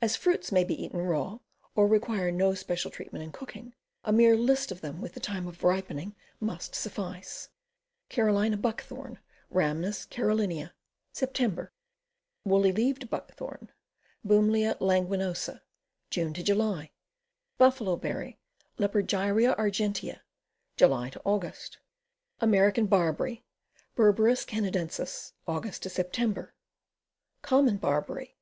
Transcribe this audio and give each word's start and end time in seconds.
As 0.00 0.14
fruits 0.14 0.52
may 0.52 0.62
be 0.62 0.80
eaten 0.80 1.00
raw, 1.00 1.40
or 1.74 1.88
require 1.88 2.30
no 2.30 2.54
special 2.54 2.88
treatment 2.88 3.24
in 3.24 3.32
cooking, 3.32 3.74
a 4.04 4.12
mere 4.12 4.36
list 4.36 4.70
of 4.70 4.80
them, 4.80 5.00
with 5.00 5.14
the 5.14 5.18
time 5.18 5.48
of 5.48 5.64
ripening, 5.64 6.14
must 6.38 6.76
suffice: 6.76 7.48
Carolina 8.08 8.56
Buckthorn. 8.56 9.18
Rhamnus 9.52 10.06
Caroliniana. 10.08 10.70
Sep. 11.12 11.36
Woolly 12.44 12.70
leaved 12.70 13.10
Buckthorn. 13.10 13.72
Bumelia 14.24 14.76
languinosa. 14.78 15.62
June 16.10 16.32
July. 16.32 16.92
Buffalo 17.58 17.96
berry. 17.96 18.38
Lepargyrcea 18.78 19.56
argentea. 19.58 20.20
July 20.76 21.10
Aug. 21.26 21.52
American 22.38 22.86
Barberry. 22.86 23.44
Berberis 23.96 24.46
Canadensis. 24.46 25.32
Aug. 25.48 25.66
Sep. 25.72 26.52
Common 27.42 27.78
Barberry. 27.78 28.36